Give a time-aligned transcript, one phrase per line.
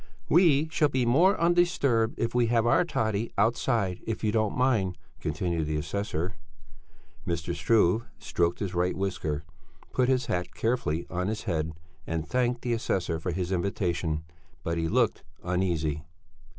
[0.27, 4.97] "We shall be more undisturbed if we have our toddy outside, if you don't mind,"
[5.19, 6.37] continued the assessor.
[7.27, 7.53] Mr.
[7.53, 9.43] Struve stroked his right whisker,
[9.93, 11.73] put his hat carefully on his head
[12.07, 14.23] and thanked the assessor for his invitation;
[14.63, 16.03] but he looked uneasy.